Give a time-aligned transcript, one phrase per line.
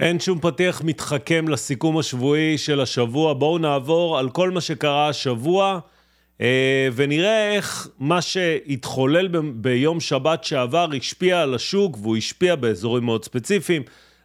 [0.00, 3.34] אין שום פתיח מתחכם לסיכום השבועי של השבוע.
[3.34, 5.78] בואו נעבור על כל מה שקרה השבוע,
[6.40, 13.04] אה, ונראה איך מה שהתחולל ב- ביום שבת שעבר השפיע על השוק, והוא השפיע באזורים
[13.04, 13.82] מאוד ספציפיים.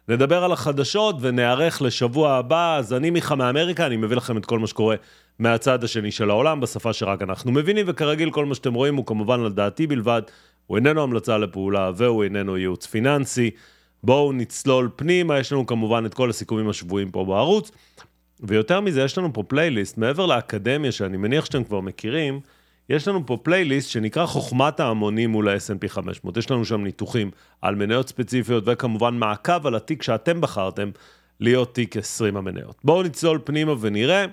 [0.08, 2.76] נדבר על החדשות ונערך לשבוע הבא.
[2.76, 4.96] אז אני מיכה מאמריקה, אני מביא לכם את כל מה שקורה
[5.38, 9.40] מהצד השני של העולם, בשפה שרק אנחנו מבינים, וכרגיל כל מה שאתם רואים הוא כמובן
[9.40, 10.22] על דעתי בלבד.
[10.66, 13.50] הוא איננו המלצה לפעולה והוא איננו ייעוץ פיננסי.
[14.04, 17.70] בואו נצלול פנימה, יש לנו כמובן את כל הסיכומים השבועיים פה בערוץ.
[18.40, 22.40] ויותר מזה, יש לנו פה פלייליסט, מעבר לאקדמיה שאני מניח שאתם כבר מכירים,
[22.88, 26.36] יש לנו פה פלייליסט שנקרא חוכמת ההמונים מול ה-S&P 500.
[26.36, 27.30] יש לנו שם ניתוחים
[27.62, 30.90] על מניות ספציפיות וכמובן מעקב על התיק שאתם בחרתם
[31.40, 32.76] להיות תיק 20 המניות.
[32.84, 34.24] בואו נצלול פנימה ונראה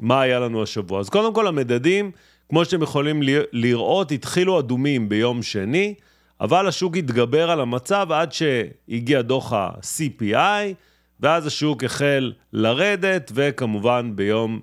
[0.00, 1.00] מה היה לנו השבוע.
[1.00, 2.10] אז קודם כל המדדים,
[2.48, 5.94] כמו שאתם יכולים לראות, התחילו אדומים ביום שני.
[6.40, 10.74] אבל השוק התגבר על המצב עד שהגיע דוח ה-CPI,
[11.20, 14.60] ואז השוק החל לרדת, וכמובן ביום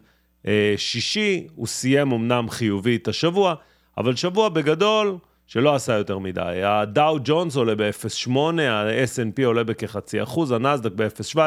[0.47, 3.55] אה, שישי הוא סיים אמנם חיובי את השבוע,
[3.97, 6.61] אבל שבוע בגדול שלא עשה יותר מדי.
[6.63, 11.39] הדאו ג'ונס עולה ב-0.8, ה-S&P עולה בכחצי אחוז, הנסדק ב-0.17,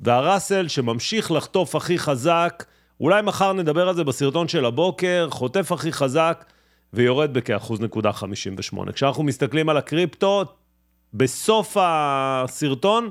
[0.00, 2.64] והראסל שממשיך לחטוף הכי חזק,
[3.00, 6.44] אולי מחר נדבר על זה בסרטון של הבוקר, חוטף הכי חזק.
[6.92, 8.92] ויורד בכאחוז נקודה 58.
[8.92, 10.44] כשאנחנו מסתכלים על הקריפטו,
[11.14, 13.10] בסוף הסרטון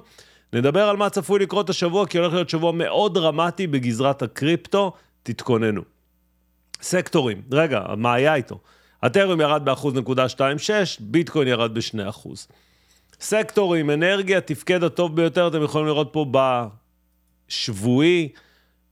[0.53, 5.81] נדבר על מה צפוי לקרות השבוע, כי הולך להיות שבוע מאוד דרמטי בגזרת הקריפטו, תתכוננו.
[6.81, 8.59] סקטורים, רגע, מה היה איתו?
[9.03, 12.29] הטרם ירד ב-1.26, ביטקוין ירד ב-2%.
[13.19, 16.25] סקטורים, אנרגיה, תפקד הטוב ביותר, אתם יכולים לראות פה
[17.49, 18.29] בשבועי,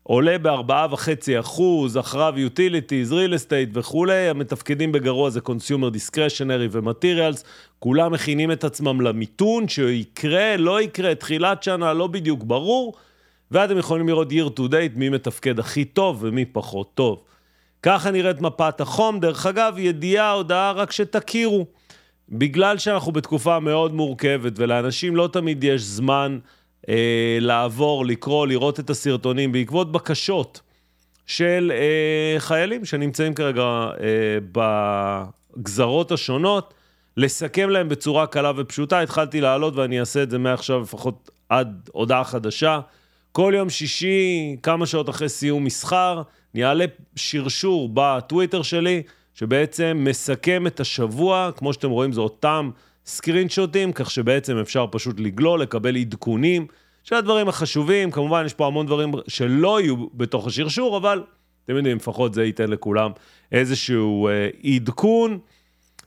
[0.07, 7.43] עולה ב-4.5 אחוז, אחריו Utilities, real estate וכולי, המתפקדים בגרוע זה Consumer Discretionary ו-Materials,
[7.79, 12.93] כולם מכינים את עצמם למיתון, שיקרה, לא יקרה, תחילת שנה, לא בדיוק ברור,
[13.51, 17.23] ואתם יכולים לראות year to date, מי מתפקד הכי טוב ומי פחות טוב.
[17.83, 21.65] ככה נראית מפת החום, דרך אגב, ידיעה, הודעה, רק שתכירו.
[22.29, 26.39] בגלל שאנחנו בתקופה מאוד מורכבת ולאנשים לא תמיד יש זמן
[26.89, 30.61] אה, לעבור, לקרוא, לראות את הסרטונים בעקבות בקשות
[31.25, 34.37] של אה, חיילים שנמצאים כרגע אה,
[35.57, 36.73] בגזרות השונות,
[37.17, 39.01] לסכם להם בצורה קלה ופשוטה.
[39.01, 42.79] התחלתי לעלות ואני אעשה את זה מעכשיו לפחות עד הודעה חדשה.
[43.31, 46.21] כל יום שישי, כמה שעות אחרי סיום מסחר,
[46.55, 46.85] אני אעלה
[47.15, 49.03] שרשור בטוויטר שלי,
[49.33, 52.69] שבעצם מסכם את השבוע, כמו שאתם רואים, זה אותם
[53.05, 56.67] סקרין שוטים, כך שבעצם אפשר פשוט לגלול, לקבל עדכונים
[57.03, 58.11] של הדברים החשובים.
[58.11, 61.23] כמובן, יש פה המון דברים שלא יהיו בתוך השרשור, אבל
[61.65, 63.11] אתם יודעים, לפחות זה ייתן לכולם
[63.51, 65.39] איזשהו אה, עדכון.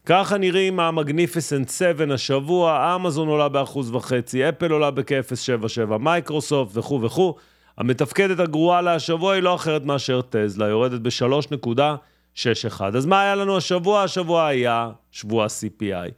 [0.07, 7.03] ככה נראים ה Magnificent 7 השבוע, אמזון עולה באחוז וחצי, אפל עולה בכ-0.77, מייקרוסופט וכו'
[7.03, 7.35] וכו'.
[7.79, 12.83] המתפקדת הגרועה להשבוע היא לא אחרת מאשר טזלה, יורדת ב-3.61.
[12.97, 14.03] אז מה היה לנו השבוע?
[14.03, 16.11] השבוע היה שבוע CPI.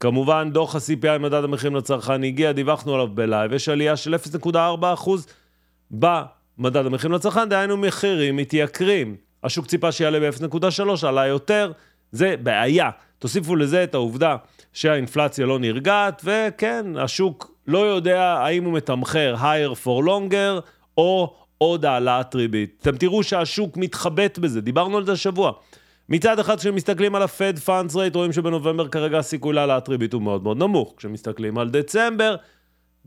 [0.00, 5.10] כמובן, דוח ה-CPI, מדד המחירים לצרכן, הגיע, דיווחנו עליו בלייב, יש עלייה של 0.4%
[5.90, 9.16] במדד המחירים לצרכן, דהיינו מחירים מתייקרים.
[9.44, 11.72] השוק ציפה שיעלה ב-0.3, עלה יותר,
[12.12, 12.90] זה בעיה.
[13.18, 14.36] תוסיפו לזה את העובדה
[14.72, 20.60] שהאינפלציה לא נרגעת, וכן, השוק לא יודע האם הוא מתמחר higher for longer,
[20.98, 22.78] או עוד העלאת ריבית.
[22.82, 25.52] אתם תראו שהשוק מתחבט בזה, דיברנו על זה השבוע.
[26.10, 30.42] מצד אחד, כשמסתכלים על ה-Fed Funds Rate, רואים שבנובמבר כרגע הסיכוי להעלאת ריבית הוא מאוד
[30.42, 30.94] מאוד נמוך.
[30.96, 32.36] כשמסתכלים על דצמבר,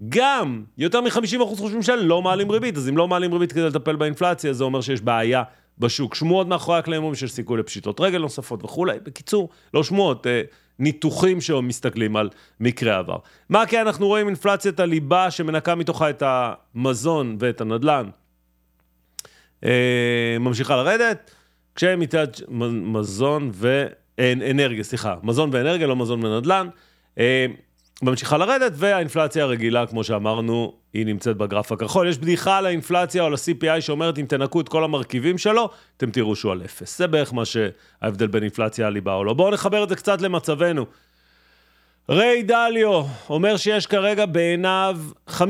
[0.09, 4.53] גם יותר מ-50% חושבים שלא מעלים ריבית, אז אם לא מעלים ריבית כדי לטפל באינפלציה,
[4.53, 5.43] זה אומר שיש בעיה
[5.79, 6.15] בשוק.
[6.15, 8.97] שמועות מאחורי הקלעים אומרים שיש סיכוי לפשיטות רגל נוספות וכולי.
[9.03, 10.41] בקיצור, לא שמועות, אה,
[10.79, 13.17] ניתוחים שמסתכלים על מקרה עבר.
[13.49, 14.27] מה כן אנחנו רואים?
[14.27, 18.09] אינפלציית הליבה שמנקה מתוכה את המזון ואת הנדל"ן.
[19.65, 21.31] אה, ממשיכה לרדת.
[21.75, 22.27] כשמצד
[22.71, 26.67] מזון ואנרגיה, סליחה, מזון ואנרגיה, לא מזון ונדל"ן,
[27.19, 27.45] אה,
[28.01, 32.07] ממשיכה לרדת, והאינפלציה הרגילה, כמו שאמרנו, היא נמצאת בגרף הכחול.
[32.07, 36.11] יש בדיחה על האינפלציה או על ה-CPI שאומרת, אם תנקו את כל המרכיבים שלו, אתם
[36.11, 36.97] תראו שהוא על אפס.
[36.97, 39.33] זה בערך מה שההבדל בין אינפלציה הליבה או לא.
[39.33, 40.85] בואו נחבר את זה קצת למצבנו.
[42.09, 44.99] ריי דליו אומר שיש כרגע בעיניו
[45.29, 45.41] 50%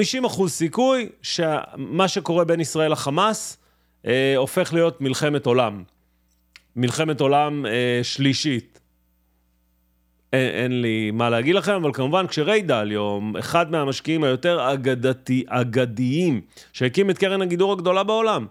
[0.47, 3.57] סיכוי שמה שקורה בין ישראל לחמאס
[4.07, 5.83] אה, הופך להיות מלחמת עולם.
[6.75, 8.79] מלחמת עולם אה, שלישית.
[10.33, 16.41] אין, אין לי מה להגיד לכם, אבל כמובן כשריי דליו, אחד מהמשקיעים היותר אגדתי, אגדיים,
[16.73, 18.45] שהקים את קרן הגידור הגדולה בעולם,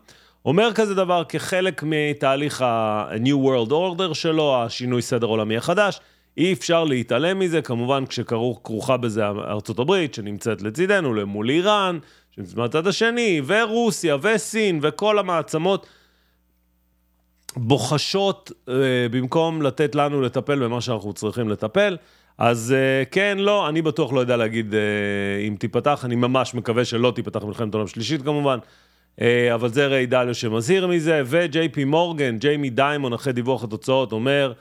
[0.45, 6.01] אומר כזה דבר כחלק מתהליך ה-New World Order שלו, השינוי סדר עולמי החדש,
[6.37, 11.99] אי אפשר להתעלם מזה, כמובן כשכרוכה בזה ארצות הברית, שנמצאת לצידנו, למול איראן,
[12.31, 15.87] שנמצאת מהצד השני, ורוסיה, וסין, וכל המעצמות
[17.57, 18.75] בוחשות אה,
[19.11, 21.97] במקום לתת לנו לטפל במה שאנחנו צריכים לטפל.
[22.39, 24.81] אז אה, כן, לא, אני בטוח לא יודע להגיד אה,
[25.49, 28.59] אם תיפתח, אני ממש מקווה שלא תיפתח מלחמת עולם שלישית כמובן.
[29.21, 34.13] אה, אבל זה ריי דליו שמזהיר מזה, וג'יי פי מורגן, ג'יימי דיימון, אחרי דיווח התוצאות,
[34.13, 34.53] אומר,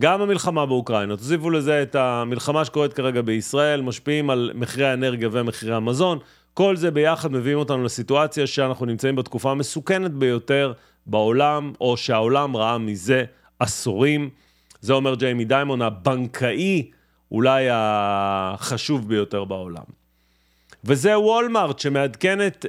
[0.00, 5.74] גם המלחמה באוקראינה, תוסיפו לזה את המלחמה שקורית כרגע בישראל, משפיעים על מחירי האנרגיה ומחירי
[5.74, 6.18] המזון,
[6.54, 10.72] כל זה ביחד מביאים אותנו לסיטואציה שאנחנו נמצאים בתקופה המסוכנת ביותר
[11.10, 13.24] בעולם, או שהעולם ראה מזה
[13.58, 14.30] עשורים.
[14.80, 16.90] זה אומר ג'יימי דיימון, הבנקאי
[17.32, 20.00] אולי החשוב ביותר בעולם.
[20.84, 22.66] וזה וולמארט שמעדכנת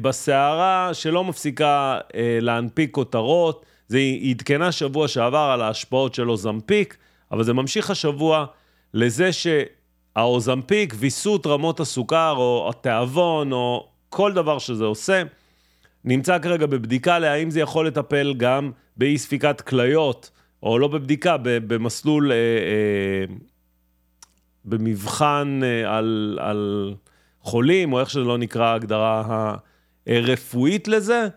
[0.00, 3.66] בסערה שלא מפסיקה אה, להנפיק כותרות.
[3.88, 3.98] זה
[4.30, 6.96] עדכנה שבוע שעבר על ההשפעות של אוזמפיק,
[7.32, 8.46] אבל זה ממשיך השבוע
[8.94, 15.22] לזה שהאוזמפיק, ויסות רמות הסוכר או התיאבון או כל דבר שזה עושה,
[16.04, 20.30] נמצא כרגע בבדיקה להאם זה יכול לטפל גם באי ספיקת כליות,
[20.62, 23.34] או לא בבדיקה, במסלול, אה, אה,
[24.64, 26.94] במבחן אה, על, על
[27.40, 29.54] חולים, או איך שזה לא נקרא ההגדרה
[30.06, 31.28] הרפואית לזה,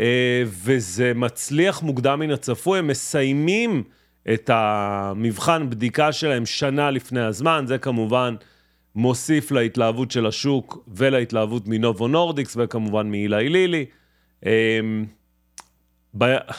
[0.00, 3.82] אה, וזה מצליח מוקדם מן הצפוי, הם מסיימים
[4.32, 8.34] את המבחן בדיקה שלהם שנה לפני הזמן, זה כמובן
[8.98, 13.86] מוסיף להתלהבות של השוק ולהתלהבות מנובו נורדיקס וכמובן מאילי לילי.
[14.46, 14.80] אה,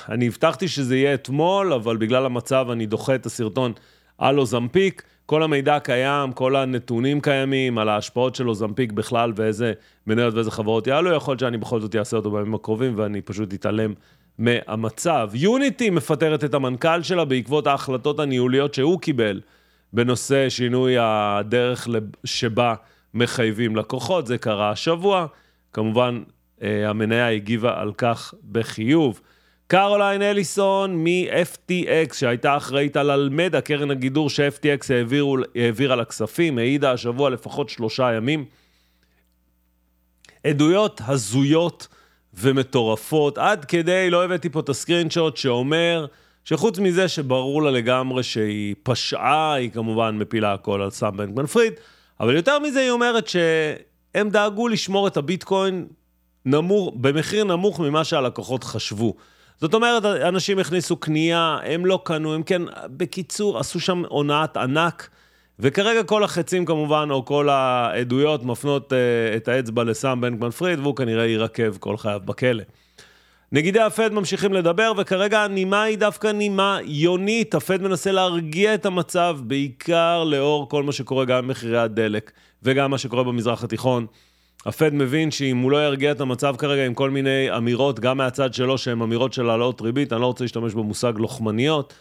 [0.09, 3.73] אני הבטחתי שזה יהיה אתמול, אבל בגלל המצב אני דוחה את הסרטון
[4.17, 5.03] על אוזמפיק.
[5.25, 9.73] כל המידע קיים, כל הנתונים קיימים על ההשפעות של אוזמפיק בכלל ואיזה
[10.07, 13.53] מניות ואיזה חברות יעלו, יכול להיות שאני בכל זאת אעשה אותו בימים הקרובים ואני פשוט
[13.53, 13.93] אתעלם
[14.37, 15.29] מהמצב.
[15.33, 19.41] יוניטי מפטרת את המנכ"ל שלה בעקבות ההחלטות הניהוליות שהוא קיבל
[19.93, 21.87] בנושא שינוי הדרך
[22.23, 22.75] שבה
[23.13, 25.25] מחייבים לקוחות, זה קרה השבוע.
[25.73, 26.23] כמובן,
[26.61, 29.21] אה, המניה הגיבה על כך בחיוב.
[29.67, 34.93] קרוליין אליסון מ-FTX, שהייתה אחראית על אלמדה, קרן הגידור ש-FTX
[35.55, 38.45] העבירה לה כספים, העידה השבוע לפחות שלושה ימים.
[40.43, 41.87] עדויות הזויות
[42.33, 46.05] ומטורפות, עד כדי, לא הבאתי פה את הסקרינשוט שאומר
[46.45, 51.73] שחוץ מזה שברור לה לגמרי שהיא פשעה, היא כמובן מפילה הכל על סאם בנקמן פריד,
[52.19, 55.87] אבל יותר מזה היא אומרת שהם דאגו לשמור את הביטקוין
[56.45, 59.15] נמוך, במחיר נמוך ממה שהלקוחות חשבו.
[59.61, 65.09] זאת אומרת, אנשים הכניסו קנייה, הם לא קנו, הם כן, בקיצור, עשו שם הונאת ענק,
[65.59, 68.95] וכרגע כל החצים כמובן, או כל העדויות מפנות uh,
[69.37, 72.63] את האצבע לסאם בנקמן פריד, והוא כנראה יירקב כל חייו בכלא.
[73.51, 77.55] נגידי הפד ממשיכים לדבר, וכרגע הנימה היא דווקא נימה יונית.
[77.55, 82.31] הפד מנסה להרגיע את המצב, בעיקר לאור כל מה שקורה גם במחירי הדלק,
[82.63, 84.05] וגם מה שקורה במזרח התיכון.
[84.65, 88.53] הפד מבין שאם הוא לא ירגיע את המצב כרגע עם כל מיני אמירות, גם מהצד
[88.53, 91.93] שלו, שהן אמירות של העלאות ריבית, אני לא רוצה להשתמש במושג לוחמניות,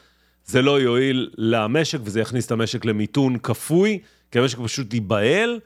[0.45, 3.99] זה לא יועיל למשק וזה יכניס את המשק למיתון כפוי,
[4.31, 5.59] כי המשק פשוט ייבהל.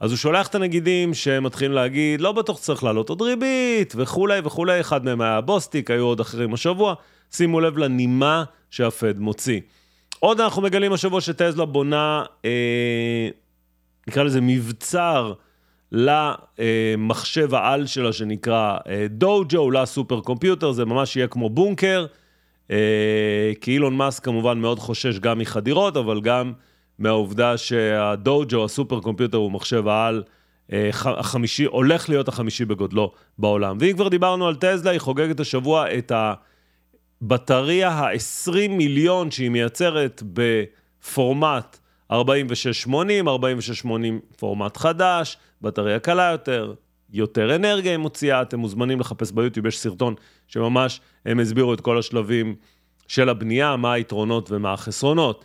[0.00, 4.80] אז הוא שולח את הנגידים שמתחילים להגיד, לא בטוח שצריך להעלות עוד ריבית וכולי וכולי,
[4.80, 6.94] אחד מהם היה בוסטיק, היו עוד אחרים השבוע.
[7.32, 9.60] שימו לב לנימה שהפד מוציא.
[10.18, 13.28] עוד אנחנו מגלים השבוע שטזלה בונה, אה,
[14.08, 15.32] נקרא לזה מבצר,
[15.92, 18.76] למחשב העל שלה שנקרא
[19.10, 22.06] דוג'ו, אה, ל super computer, זה ממש יהיה כמו בונקר,
[22.70, 26.52] אה, כי אילון מאסק כמובן מאוד חושש גם מחדירות, אבל גם
[27.00, 30.22] מהעובדה שהדוג'ו, הסופר קומפיוטר, הוא מחשב העל
[30.72, 33.76] אה, החמישי, הולך להיות החמישי בגודלו בעולם.
[33.80, 36.12] ואם כבר דיברנו על טזלה, היא חוגגת השבוע את
[37.22, 41.78] הבטריה ה-20 מיליון שהיא מייצרת בפורמט
[42.10, 46.74] 4680, 4680 פורמט חדש, בטריה קלה יותר,
[47.12, 50.14] יותר אנרגיה היא מוציאה, אתם מוזמנים לחפש ביוטיוב, יש סרטון
[50.48, 52.54] שממש הם הסבירו את כל השלבים
[53.08, 55.44] של הבנייה, מה היתרונות ומה החסרונות.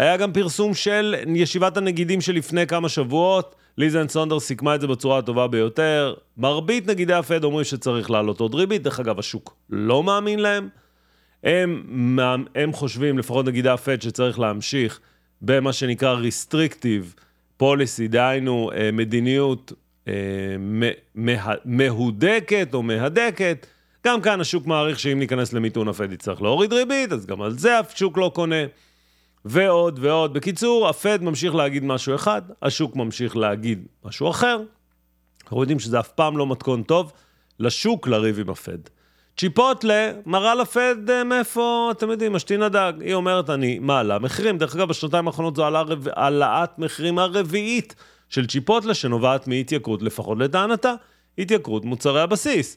[0.00, 5.18] היה גם פרסום של ישיבת הנגידים שלפני כמה שבועות, ליזן סונדר סיכמה את זה בצורה
[5.18, 6.14] הטובה ביותר.
[6.36, 10.68] מרבית נגידי הפד אומרים שצריך לעלות עוד ריבית, דרך אגב, השוק לא מאמין להם.
[11.44, 12.18] הם,
[12.54, 15.00] הם חושבים, לפחות נגידי הפד, שצריך להמשיך
[15.42, 17.20] במה שנקרא restrictive
[17.62, 19.72] policy, דהיינו אה, מדיניות
[20.08, 20.14] אה,
[21.64, 23.66] מהודקת או מהדקת.
[24.06, 27.78] גם כאן השוק מעריך שאם ניכנס למיתון הפד יצטרך להוריד ריבית, אז גם על זה
[27.78, 28.64] השוק לא קונה.
[29.44, 30.34] ועוד ועוד.
[30.34, 34.60] בקיצור, הפד ממשיך להגיד משהו אחד, השוק ממשיך להגיד משהו אחר.
[35.42, 37.12] אנחנו יודעים שזה אף פעם לא מתכון טוב
[37.58, 38.78] לשוק לריב עם הפד.
[39.36, 42.92] צ'יפוטלה מראה לפד אה, מאיפה, אתם יודעים, משתין הדג.
[43.00, 44.58] היא אומרת, אני מעלה מחירים.
[44.58, 45.64] דרך אגב, בשנתיים האחרונות זו
[46.16, 47.94] העלאת מחירים הרביעית
[48.28, 50.94] של צ'יפוטלה, שנובעת מהתייקרות, לפחות לטענתה,
[51.38, 52.76] התייקרות מוצרי הבסיס.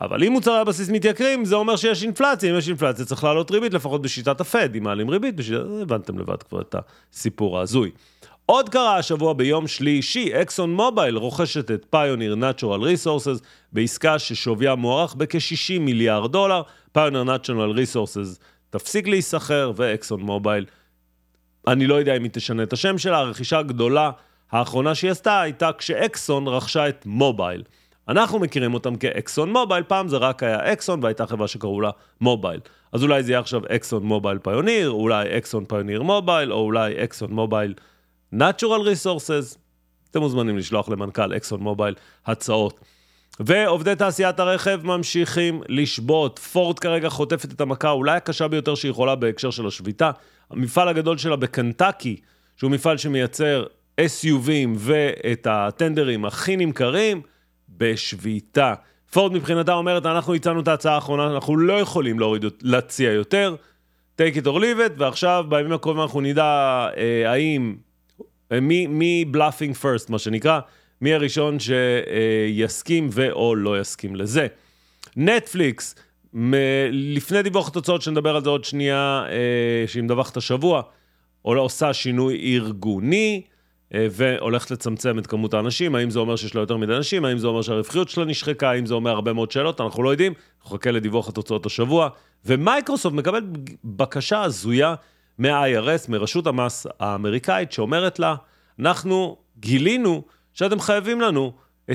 [0.00, 2.52] אבל אם מוצרי הבסיס מתייקרים, זה אומר שיש אינפלציה.
[2.52, 4.76] אם יש אינפלציה, צריך לעלות ריבית, לפחות בשיטת הפד.
[4.76, 5.60] אם מעלים ריבית, בשיטת...
[5.82, 6.74] הבנתם לבד כבר את
[7.12, 7.90] הסיפור ההזוי.
[8.46, 13.40] עוד קרה השבוע ביום שלישי, אקסון מובייל רוכשת את Pioneer Natural Resources
[13.72, 16.62] בעסקה ששוויה מוערך בכ-60 מיליארד דולר.
[16.92, 18.38] Pioneer Natural Resources
[18.70, 20.64] תפסיק להיסחר, ואקסון מובייל,
[21.66, 24.10] אני לא יודע אם היא תשנה את השם שלה, הרכישה הגדולה
[24.52, 27.62] האחרונה שהיא עשתה הייתה כשאקסון רכשה את מובייל.
[28.08, 32.60] אנחנו מכירים אותם כאקסון מובייל, פעם זה רק היה אקסון והייתה חברה שקראו לה מובייל.
[32.92, 37.32] אז אולי זה יהיה עכשיו אקסון מובייל פיוניר, אולי אקסון פיוניר מובייל, או אולי אקסון
[37.32, 37.74] מובייל
[38.34, 39.58] Natural Resources.
[40.10, 41.94] אתם מוזמנים לשלוח למנכ"ל אקסון מובייל
[42.26, 42.80] הצעות.
[43.40, 46.38] ועובדי תעשיית הרכב ממשיכים לשבות.
[46.38, 50.10] פורד כרגע חוטפת את המכה אולי הקשה ביותר שהיא יכולה בהקשר של השביתה.
[50.50, 52.16] המפעל הגדול שלה בקנטקי,
[52.56, 53.64] שהוא מפעל שמייצר
[54.00, 57.22] SUVים ואת הטנדרים הכי נמכרים,
[57.76, 58.74] בשביתה.
[59.12, 63.56] פורד מבחינתה אומרת, אנחנו הצענו את ההצעה האחרונה, אנחנו לא יכולים להוריד, להציע יותר,
[64.18, 66.44] take it or leave it, ועכשיו בימים הקרובים אנחנו נדע
[66.96, 67.76] אה, האם,
[68.52, 70.60] אה, מי, מי bluffing first, מה שנקרא,
[71.00, 74.46] מי הראשון שיסכים ו/או לא יסכים לזה.
[75.16, 75.94] נטפליקס,
[76.90, 80.82] לפני דיווח התוצאות, שנדבר על זה עוד שנייה, אה, שהיא מדווחת השבוע,
[81.60, 83.42] עושה שינוי ארגוני.
[83.94, 87.38] אה, והולכת לצמצם את כמות האנשים, האם זה אומר שיש לה יותר מדי אנשים, האם
[87.38, 90.32] זה אומר שהרווחיות שלה נשחקה, האם זה אומר הרבה מאוד שאלות, אנחנו לא יודעים,
[90.66, 92.08] נחכה לדיווח התוצאות השבוע.
[92.44, 93.40] ומייקרוסופט מקבל
[93.84, 94.94] בקשה הזויה
[95.38, 98.34] מה-IRS, מרשות המס האמריקאית, שאומרת לה,
[98.78, 100.22] אנחנו גילינו
[100.52, 101.52] שאתם חייבים לנו
[101.90, 101.92] 28.9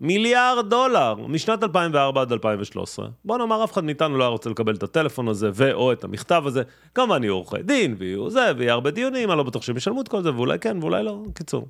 [0.00, 3.08] מיליארד דולר משנת 2004 עד 2013.
[3.24, 6.42] בוא נאמר, אף אחד מאיתנו לא היה רוצה לקבל את הטלפון הזה ו/או את המכתב
[6.46, 6.62] הזה.
[6.94, 10.08] כמובן יהיו עורכי דין ויהיו זה, ויהיה הרבה דיונים, אני לא בטוח שהם ישלמו את
[10.08, 11.22] כל זה, ואולי כן ואולי לא.
[11.34, 11.66] קיצור,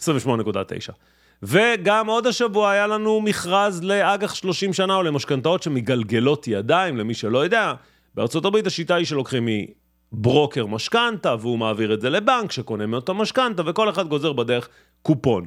[0.00, 0.02] 28.9.
[1.42, 7.38] וגם עוד השבוע היה לנו מכרז לאג"ח 30 שנה או למשכנתאות שמגלגלות ידיים, למי שלא
[7.38, 7.74] יודע.
[8.14, 9.48] בארצות הברית השיטה היא שלוקחים
[10.12, 14.68] מברוקר משכנתה, והוא מעביר את זה לבנק שקונה מאותו משכנתה, וכל אחד גוזר בדרך
[15.02, 15.44] קופון.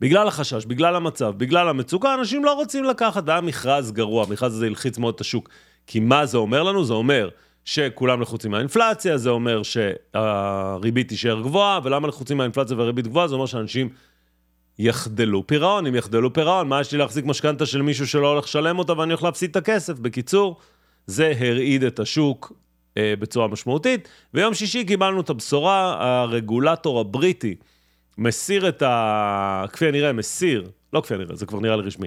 [0.00, 4.66] בגלל החשש, בגלל המצב, בגלל המצוקה, אנשים לא רוצים לקחת, והיה מכרז גרוע, המכרז הזה
[4.66, 5.48] הלחיץ מאוד את השוק.
[5.86, 6.84] כי מה זה אומר לנו?
[6.84, 7.28] זה אומר
[7.64, 13.28] שכולם לחוצים מהאינפלציה, זה אומר שהריבית תישאר גבוהה, ולמה לחוצים מהאינפלציה והריבית גבוהה?
[13.28, 13.88] זה אומר שאנשים
[14.78, 18.78] יחדלו פירעון, אם יחדלו פירעון, מה יש לי להחזיק משכנתה של מישהו שלא הולך לשלם
[18.78, 19.98] אותה ואני הולך להפסיד את הכסף?
[19.98, 20.56] בקיצור,
[21.06, 22.52] זה הרעיד את השוק
[22.96, 24.08] אה, בצורה משמעותית.
[24.34, 27.54] ויום שישי קיבלנו את הבשורה, הרגולטור הבריטי,
[28.18, 29.64] מסיר את ה...
[29.72, 32.06] כפי הנראה, מסיר, לא כפי הנראה, זה כבר נראה לי רשמי,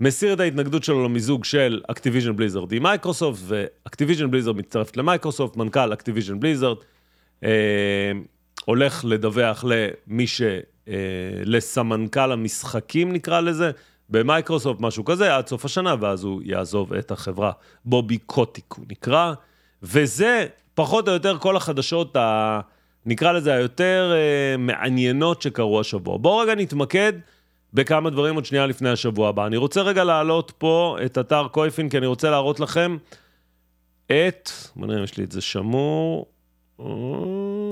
[0.00, 5.92] מסיר את ההתנגדות שלו למיזוג של אקטיביז'ן בליזרד עם מייקרוסופט, ואקטיביז'ן בליזרד מצטרפת למייקרוסופט, מנכ"ל
[5.92, 6.76] אקטיביז'ן בליזרד,
[7.44, 8.12] אה,
[8.64, 10.42] הולך לדווח למי ש...
[10.88, 10.94] אה,
[11.44, 13.70] לסמנכ"ל המשחקים נקרא לזה,
[14.08, 17.52] במייקרוסופט, משהו כזה, עד סוף השנה, ואז הוא יעזוב את החברה.
[17.84, 19.32] בובי קוטיק הוא נקרא,
[19.82, 22.60] וזה פחות או יותר כל החדשות ה...
[23.06, 26.18] נקרא לזה, היותר אה, מעניינות שקרו השבוע.
[26.18, 27.12] בואו רגע נתמקד
[27.74, 29.46] בכמה דברים עוד שנייה לפני השבוע הבא.
[29.46, 32.96] אני רוצה רגע להעלות פה את אתר קויפין, כי אני רוצה להראות לכם
[34.06, 36.26] את, בוא נראה אם יש לי את זה שמור,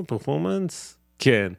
[0.06, 1.52] פרפורמנס, כן.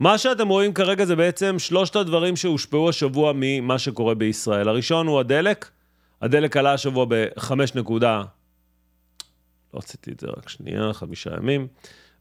[0.00, 4.68] מה שאתם רואים כרגע זה בעצם שלושת הדברים שהושפעו השבוע ממה שקורה בישראל.
[4.68, 5.70] הראשון הוא הדלק.
[6.22, 8.22] הדלק עלה השבוע ב-5 נקודה...
[9.74, 11.66] לא רציתי את זה רק שנייה, חמישה ימים.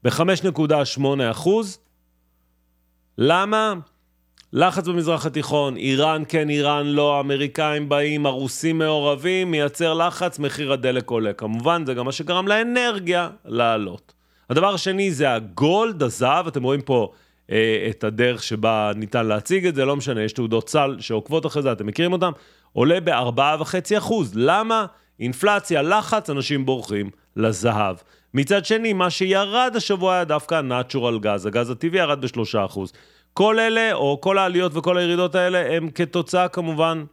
[0.04, 1.80] ב-5.8 אחוז.
[3.18, 3.74] למה?
[4.54, 11.10] לחץ במזרח התיכון, איראן כן, איראן לא, האמריקאים באים, הרוסים מעורבים, מייצר לחץ, מחיר הדלק
[11.10, 11.34] עולה.
[11.34, 14.14] כמובן, זה גם מה שגרם לאנרגיה לעלות.
[14.50, 17.12] הדבר השני זה הגולד, הזהב, אתם רואים פה
[17.52, 21.62] אה, את הדרך שבה ניתן להציג את זה, לא משנה, יש תעודות סל שעוקבות אחרי
[21.62, 22.32] זה, אתם מכירים אותן,
[22.74, 24.14] עולה ב-4.5%.
[24.36, 24.86] למה?
[25.20, 27.96] אינפלציה, לחץ, אנשים בורחים לזהב.
[28.34, 32.80] מצד שני, מה שירד השבוע היה דווקא ה-Natural גז, הגז הטבעי ירד ב-3%.
[33.34, 37.04] כל אלה, או כל העליות וכל הירידות האלה, הם כתוצאה כמובן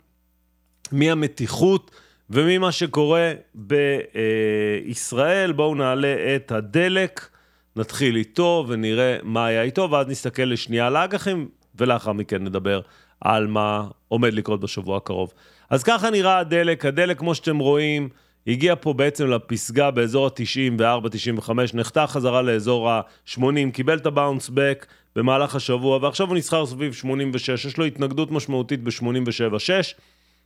[0.92, 1.90] מהמתיחות
[2.30, 5.52] וממה שקורה בישראל.
[5.52, 7.28] בואו נעלה את הדלק,
[7.76, 12.80] נתחיל איתו ונראה מה היה איתו, ואז נסתכל לשנייה על האג"חים, ולאחר מכן נדבר
[13.20, 15.32] על מה עומד לקרות בשבוע הקרוב.
[15.70, 18.08] אז ככה נראה הדלק, הדלק כמו שאתם רואים,
[18.47, 23.42] הגיע פה בעצם לפסגה באזור ה-94-95, נחתה חזרה לאזור ה-80,
[23.73, 28.85] קיבל את הבאונס בק במהלך השבוע, ועכשיו הוא נסחר סביב 86, יש לו התנגדות משמעותית
[28.85, 29.71] ב-87-6.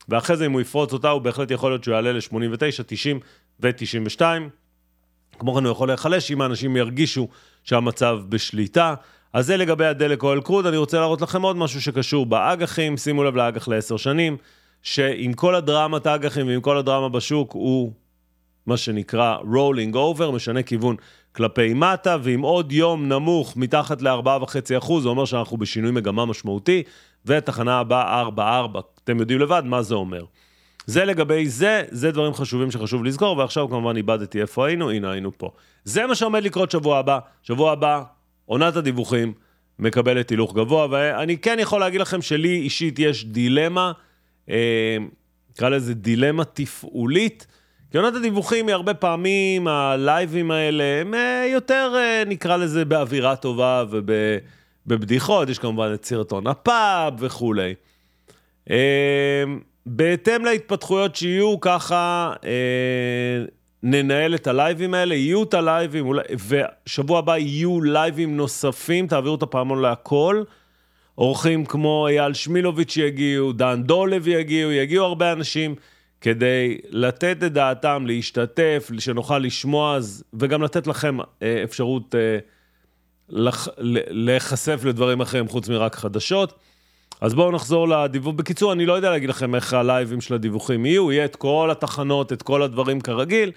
[0.09, 3.19] ואחרי זה אם הוא יפרוץ אותה, הוא בהחלט יכול להיות שהוא יעלה ל-89, 90
[3.59, 4.21] ו-92.
[5.39, 7.27] כמו כן הוא יכול להיחלש אם האנשים ירגישו
[7.63, 8.95] שהמצב בשליטה.
[9.33, 13.23] אז זה לגבי הדלק oil crude, אני רוצה להראות לכם עוד משהו שקשור באג"חים, שימו
[13.23, 14.37] לב לאג"ח לעשר שנים,
[14.83, 17.91] שעם כל הדרמת האג"חים ועם כל הדרמה בשוק, הוא
[18.65, 20.95] מה שנקרא rolling over, משנה כיוון
[21.31, 26.83] כלפי מטה, ועם עוד יום נמוך מתחת ל-4.5%, זה אומר שאנחנו בשינוי מגמה משמעותי,
[27.25, 30.25] ותחנה הבאה 4.4, אתם יודעים לבד מה זה אומר.
[30.85, 35.31] זה לגבי זה, זה דברים חשובים שחשוב לזכור, ועכשיו כמובן איבדתי איפה היינו, הנה היינו
[35.37, 35.51] פה.
[35.83, 37.19] זה מה שעומד לקרות שבוע הבא.
[37.43, 38.03] שבוע הבא,
[38.45, 39.33] עונת הדיווחים,
[39.79, 43.91] מקבלת הילוך גבוה, ואני כן יכול להגיד לכם שלי אישית יש דילמה,
[44.47, 47.47] נקרא לזה דילמה תפעולית.
[47.91, 53.35] כי עונת הדיווחים היא הרבה פעמים, הלייבים האלה, הם אה, יותר, אה, נקרא לזה, באווירה
[53.35, 57.73] טובה ובבדיחות, יש כמובן את סרטון הפאב וכולי.
[59.85, 62.33] בהתאם להתפתחויות שיהיו, ככה
[63.83, 66.11] ננהל את הלייבים האלה, יהיו את הלייבים,
[66.47, 70.43] ושבוע הבא יהיו לייבים נוספים, תעבירו את הפעמון להכל.
[71.17, 75.75] אורחים כמו אייל שמילוביץ' יגיעו, דן דולב יגיעו, יגיעו הרבה אנשים
[76.21, 79.97] כדי לתת את דעתם, להשתתף, שנוכל לשמוע,
[80.33, 82.37] וגם לתת לכם אה, אפשרות אה,
[83.29, 83.67] לח,
[84.09, 86.59] להיחשף לדברים אחרים חוץ מרק חדשות.
[87.21, 88.33] אז בואו נחזור לדיווח.
[88.35, 92.33] בקיצור, אני לא יודע להגיד לכם איך הלייבים של הדיווחים יהיו, יהיה את כל התחנות,
[92.33, 93.51] את כל הדברים כרגיל.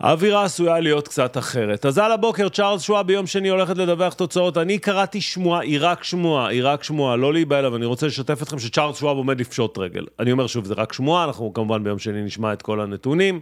[0.00, 1.86] האווירה עשויה להיות קצת אחרת.
[1.86, 4.58] אז על הבוקר, צ'ארלס שוואב ביום שני הולכת לדווח תוצאות.
[4.58, 8.42] אני קראתי שמועה, היא רק שמועה, היא רק שמועה, לא להיבהל, אבל אני רוצה לשתף
[8.42, 10.06] אתכם שצ'ארלס שוואב עומד לפשוט רגל.
[10.20, 13.40] אני אומר שוב, זה רק שמועה, אנחנו כמובן ביום שני נשמע את כל הנתונים.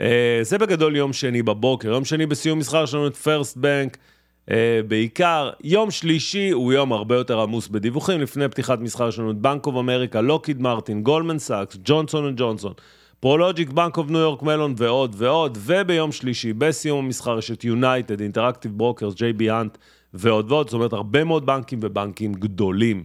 [0.00, 1.88] אה, זה בגדול יום שני בבוקר.
[1.88, 3.96] יום שני בסיום מסחר יש לנו את פרסט בנק.
[4.50, 4.52] אה,
[4.88, 9.36] בעיקר, יום שלישי הוא יום הרבה יותר עמוס בדיווחים, לפני פתיחת מסחר יש לנו את
[9.36, 12.72] בנק אוף אמריקה, לוקהיד מרטין, גולדמן סאקס, ג'ונסון וג'ונסון.
[13.20, 18.20] פרולוג'יס, בנק אוף ניו יורק מלון ועוד ועוד, וביום שלישי, בסיום המסחר, יש את יונייטד,
[18.20, 19.78] אינטראקטיב ברוקרס, ג'יי בי האנט
[20.14, 23.04] ועוד ועוד, זאת אומרת, הרבה מאוד בנקים ובנקים גדולים.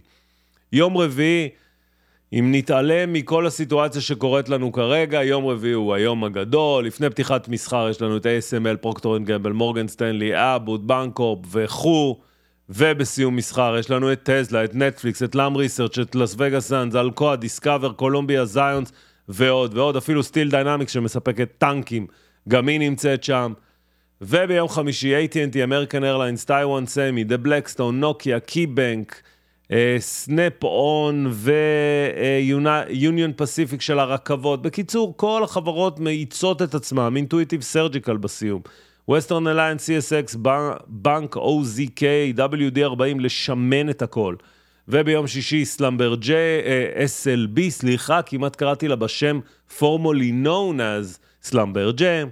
[0.74, 1.50] יום רביעי,
[2.34, 7.88] אם נתעלם מכל הסיטואציה שקורית לנו כרגע, יום רביעי הוא היום הגדול, לפני פתיחת מסחר
[7.90, 12.20] יש לנו את ASML, פרוקטר אנד גמבל, מורגן סטנלי, אבוט, בנקורפ וכו',
[12.70, 16.96] ובסיום מסחר יש לנו את טסלה, את נטפליקס, את לאם ריסרצ', את לס וגאס זאנס,
[16.96, 18.92] אלקואה, דיסקאבר, קולומביה, זיונס,
[19.34, 22.08] ועוד ועוד, אפילו סטיל דיינמיקס שמספקת טנקים,
[22.50, 23.54] גם היא נמצאת שם.
[24.22, 29.22] וביום חמישי AT&T, American Airlines, טייוואן סמי, The Blackstone, נוקיה, קי-בנק,
[30.00, 34.62] סנאפ און ויוניון פסיפיק של הרכבות.
[34.62, 38.62] בקיצור, כל החברות מאיצות את עצמם, אינטואיטיב סרג'יקל בסיום.
[39.12, 40.38] Western Alliance, CSX,
[40.88, 42.02] בנק OZK,
[42.38, 44.36] WD40, לשמן את הכל.
[44.92, 49.40] וביום שישי שלומברז'ה, אה, SLB, סליחה, כמעט קראתי לה בשם
[49.80, 52.26] formerly known as שלומברז'ה,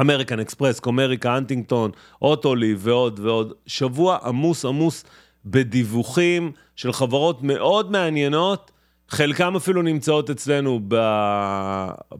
[0.00, 1.90] אמריקן אקספרס, קומריקה, האנטינגטון,
[2.22, 3.52] אוטוליב ועוד ועוד.
[3.66, 5.04] שבוע עמוס עמוס
[5.44, 8.70] בדיווחים של חברות מאוד מעניינות,
[9.08, 10.96] חלקם אפילו נמצאות אצלנו ב...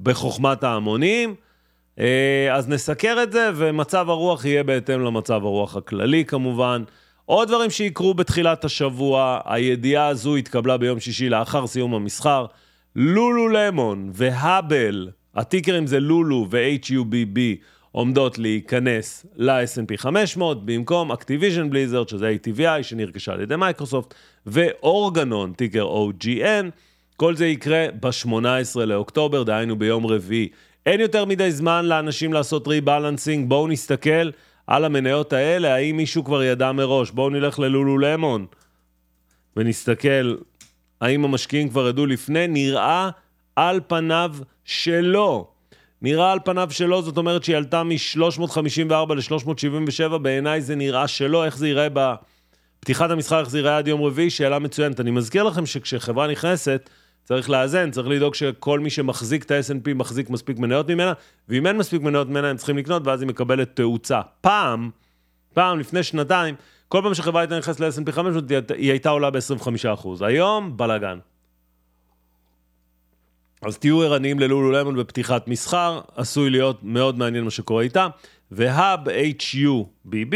[0.02, 1.34] בחוכמת ההמונים.
[1.98, 6.82] אה, אז נסקר את זה, ומצב הרוח יהיה בהתאם למצב הרוח הכללי כמובן.
[7.26, 12.46] עוד דברים שיקרו בתחילת השבוע, הידיעה הזו התקבלה ביום שישי לאחר סיום המסחר.
[12.96, 17.38] לולולמון והאבל, הטיקרים זה לולו ו-HUBB,
[17.92, 24.14] עומדות להיכנס ל-S&P 500 במקום Activision Blizzard, שזה ATVI, שנרכשה על ידי מייקרוסופט,
[24.46, 26.66] ואורגנון, טיקר OGN.
[27.16, 30.48] כל זה יקרה ב-18 לאוקטובר, דהיינו ביום רביעי.
[30.86, 34.30] אין יותר מדי זמן לאנשים לעשות rebalancing, בואו נסתכל
[34.66, 37.10] על המניות האלה, האם מישהו כבר ידע מראש?
[37.10, 38.46] בואו נלך ללולו למון
[39.56, 40.34] ונסתכל
[41.00, 43.10] האם המשקיעים כבר ידעו לפני, נראה
[43.56, 45.48] על פניו שלא.
[46.02, 51.56] נראה על פניו שלא, זאת אומרת שהיא עלתה מ-354 ל-377, בעיניי זה נראה שלא, איך
[51.56, 55.00] זה ייראה בפתיחת המשחק, איך זה ייראה עד יום רביעי, שאלה מצוינת.
[55.00, 56.90] אני מזכיר לכם שכשחברה נכנסת,
[57.24, 61.12] צריך לאזן, צריך לדאוג שכל מי שמחזיק את ה-S&P מחזיק מספיק מניות ממנה,
[61.48, 64.20] ואם אין מספיק מניות ממנה הם צריכים לקנות, ואז היא מקבלת תאוצה.
[64.40, 64.90] פעם,
[65.54, 66.54] פעם, לפני שנתיים,
[66.88, 68.44] כל פעם שחברה הייתה נכנסת ל-S&P 500,
[68.76, 70.08] היא הייתה עולה ב-25%.
[70.20, 71.18] היום, בלאגן.
[73.62, 78.08] אז תהיו ערניים ללולו למון בפתיחת מסחר, עשוי להיות מאוד מעניין מה שקורה איתה.
[78.50, 80.34] והאב HUBB,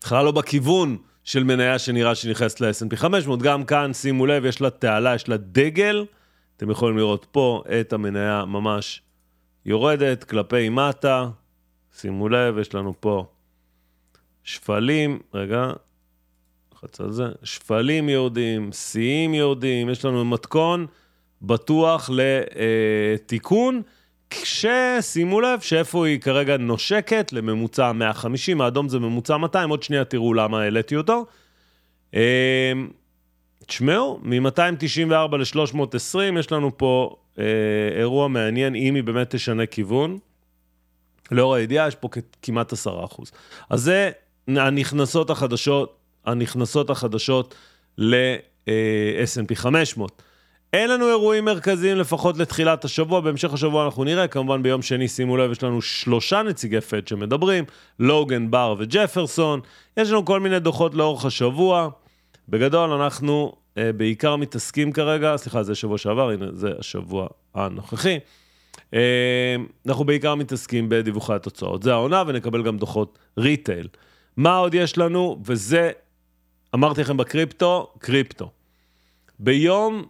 [0.00, 3.42] בכלל לא בכיוון של מניה שנראה שנכנסת ל-S&P 500.
[3.42, 6.06] גם כאן, שימו לב, יש לה תעלה, יש לה דגל.
[6.56, 9.02] אתם יכולים לראות פה את המניה ממש
[9.66, 11.28] יורדת כלפי מטה.
[11.96, 13.26] שימו לב, יש לנו פה
[14.44, 15.20] שפלים.
[15.34, 15.72] רגע,
[16.72, 17.24] ללחץ על זה.
[17.42, 20.86] שפלים יורדים, שיאים יורדים, יש לנו מתכון
[21.42, 23.82] בטוח לתיקון,
[24.30, 30.34] כששימו לב שאיפה היא כרגע נושקת לממוצע 150, האדום זה ממוצע 200, עוד שנייה תראו
[30.34, 31.26] למה העליתי אותו.
[32.14, 32.72] אה,
[33.66, 37.44] תשמעו, מ-294 ל-320 יש לנו פה אה,
[37.98, 40.18] אירוע מעניין, אם היא באמת תשנה כיוון.
[41.30, 42.08] לאור הידיעה, יש פה
[42.42, 42.76] כמעט 10%.
[43.70, 44.10] אז זה
[44.48, 47.54] הנכנסות החדשות, הנכנסות החדשות
[47.98, 50.22] ל-S&P 500.
[50.74, 55.36] אין לנו אירועים מרכזיים לפחות לתחילת השבוע, בהמשך השבוע אנחנו נראה, כמובן ביום שני, שימו
[55.36, 57.64] לב, יש לנו שלושה נציגי פד שמדברים,
[57.98, 59.60] לוגן, בר וג'פרסון,
[59.96, 61.88] יש לנו כל מיני דוחות לאורך השבוע.
[62.48, 68.18] בגדול אנחנו אה, בעיקר מתעסקים כרגע, סליחה, זה שבוע שעבר, הנה, זה השבוע הנוכחי.
[68.94, 69.56] אה,
[69.86, 71.82] אנחנו בעיקר מתעסקים בדיווחי התוצאות.
[71.82, 73.88] זה העונה, ונקבל גם דוחות retail.
[74.36, 75.42] מה עוד יש לנו?
[75.44, 75.90] וזה,
[76.74, 78.50] אמרתי לכם בקריפטו, קריפטו.
[79.38, 80.04] ביום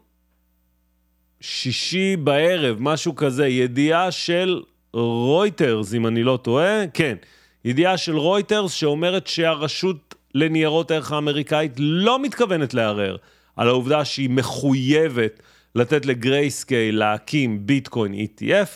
[1.46, 7.16] שישי בערב, משהו כזה, ידיעה של רויטרס, אם אני לא טועה, כן,
[7.64, 13.16] ידיעה של רויטרס שאומרת שהרשות לניירות ערך האמריקאית לא מתכוונת לערער
[13.56, 15.42] על העובדה שהיא מחויבת
[15.74, 18.68] לתת לגרייסקייל להקים ביטקוין ETF,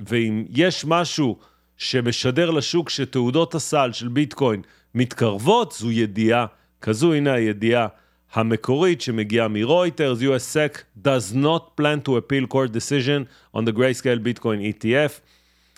[0.00, 1.38] ואם יש משהו
[1.76, 4.62] שמשדר לשוק שתעודות הסל של ביטקוין
[4.94, 6.46] מתקרבות, זו ידיעה
[6.80, 7.86] כזו, הנה הידיעה
[8.32, 14.20] המקורית שמגיעה מרויטרס, US SEC does not plan to appeal court decision on the grayscale
[14.24, 15.20] Bitcoin ETF.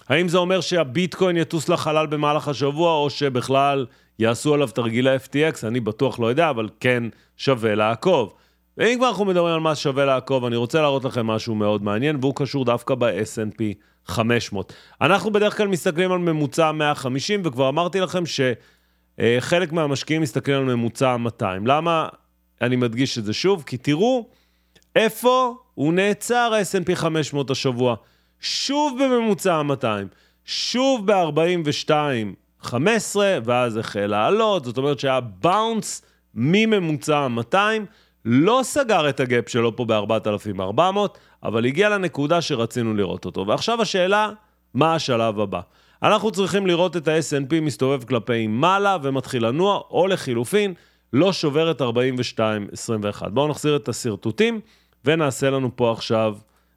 [0.08, 3.86] האם זה אומר שהביטקוין יטוס לחלל במהלך השבוע, או שבכלל
[4.18, 5.66] יעשו עליו תרגילי FTX?
[5.66, 7.02] אני בטוח לא יודע, אבל כן
[7.36, 8.34] שווה לעקוב.
[8.78, 12.16] ואם כבר אנחנו מדברים על מה שווה לעקוב, אני רוצה להראות לכם משהו מאוד מעניין,
[12.20, 13.62] והוא קשור דווקא ב-S&P
[14.06, 14.72] 500.
[15.00, 21.16] אנחנו בדרך כלל מסתכלים על ממוצע 150, וכבר אמרתי לכם שחלק מהמשקיעים מסתכלים על ממוצע
[21.16, 21.66] 200.
[21.66, 22.08] למה
[22.60, 23.62] אני מדגיש את זה שוב?
[23.66, 24.28] כי תראו
[24.96, 27.94] איפה הוא נעצר ה-S&P 500 השבוע.
[28.40, 30.08] שוב בממוצע 200,
[30.44, 31.90] שוב ב-42,
[32.60, 36.02] 15, ואז החל לעלות, זאת אומרת שהיה באונס
[36.34, 37.86] מממוצע 200,
[38.24, 40.98] לא סגר את הגאפ שלו פה ב-4,400,
[41.42, 43.46] אבל הגיע לנקודה שרצינו לראות אותו.
[43.46, 44.30] ועכשיו השאלה,
[44.74, 45.60] מה השלב הבא?
[46.02, 50.74] אנחנו צריכים לראות את ה-S&P מסתובב כלפי מעלה ומתחיל לנוע, או לחילופין,
[51.12, 51.84] לא שובר את 42-21.
[53.28, 54.60] בואו נחזיר את השרטוטים
[55.04, 56.36] ונעשה לנו פה עכשיו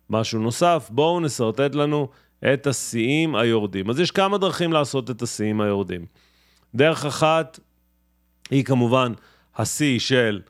[0.10, 0.88] משהו נוסף.
[0.92, 2.08] בואו נסרטט לנו
[2.54, 3.90] את השיאים היורדים.
[3.90, 6.06] אז יש כמה דרכים לעשות את השיאים היורדים.
[6.76, 7.60] דרך אחת
[8.52, 9.14] היא כמובן
[9.56, 10.42] השיא של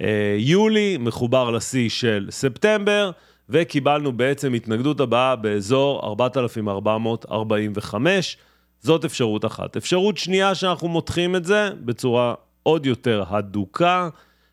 [0.00, 3.10] אה, יולי, מחובר לשיא של ספטמבר,
[3.48, 8.36] וקיבלנו בעצם התנגדות הבאה באזור 4,445.
[8.80, 9.76] זאת אפשרות אחת.
[9.76, 14.08] אפשרות שנייה שאנחנו מותחים את זה בצורה עוד יותר הדוקה.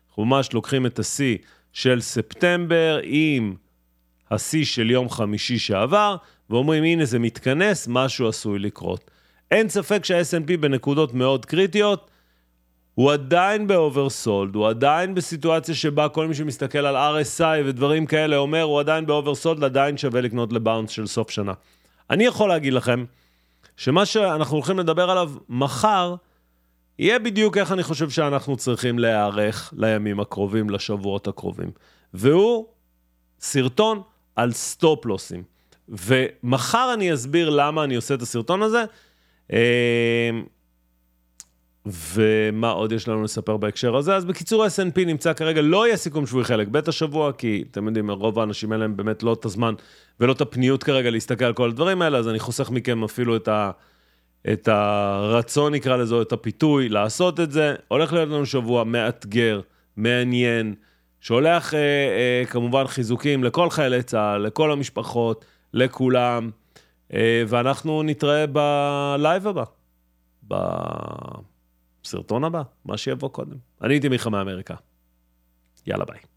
[0.08, 1.36] אנחנו ממש לוקחים את השיא
[1.72, 3.54] של ספטמבר עם
[4.30, 6.16] השיא של יום חמישי שעבר,
[6.50, 9.10] ואומרים, הנה זה מתכנס, משהו עשוי לקרות.
[9.50, 12.10] אין ספק שה-S&P בנקודות מאוד קריטיות,
[12.94, 18.36] הוא עדיין ב oversold, הוא עדיין בסיטואציה שבה כל מי שמסתכל על RSI ודברים כאלה
[18.36, 21.52] אומר, הוא עדיין ב oversold, עדיין שווה לקנות ל bounce של סוף שנה.
[22.10, 23.04] אני יכול להגיד לכם,
[23.76, 26.14] שמה שאנחנו הולכים לדבר עליו מחר,
[26.98, 31.70] יהיה בדיוק איך אני חושב שאנחנו צריכים להיערך לימים הקרובים, לשבועות הקרובים.
[32.14, 32.66] והוא
[33.40, 34.02] סרטון
[34.36, 35.42] על סטופ-לוסים.
[35.88, 38.84] ומחר אני אסביר למה אני עושה את הסרטון הזה.
[39.52, 40.30] אה,
[41.86, 44.16] ומה עוד יש לנו לספר בהקשר הזה?
[44.16, 48.10] אז בקיצור, ה-SNP נמצא כרגע, לא יהיה סיכום שבועי חלק ב' השבוע, כי אתם יודעים,
[48.10, 49.74] רוב האנשים אין להם באמת לא את הזמן
[50.20, 53.48] ולא את הפניות כרגע להסתכל על כל הדברים האלה, אז אני חוסך מכם אפילו את,
[53.48, 53.70] ה,
[54.52, 57.74] את הרצון, נקרא לזה, את הפיתוי לעשות את זה.
[57.88, 59.60] הולך להיות לנו שבוע מאתגר,
[59.96, 60.74] מעניין,
[61.20, 66.50] שולח אה, אה, כמובן חיזוקים לכל חיילי צה"ל, לכל המשפחות, לכולם,
[67.12, 69.64] אה, ואנחנו נתראה בלייב הבא.
[72.02, 73.56] בסרטון הבא, מה שיבוא קודם.
[73.82, 74.74] אני הייתי מיכה מאמריקה.
[75.86, 76.35] יאללה ביי.